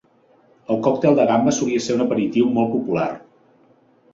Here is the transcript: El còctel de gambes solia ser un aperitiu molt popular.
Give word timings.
El 0.75 0.79
còctel 0.87 1.17
de 1.19 1.27
gambes 1.31 1.59
solia 1.61 1.83
ser 1.89 1.99
un 1.99 2.03
aperitiu 2.07 2.51
molt 2.57 2.75
popular. 2.79 3.07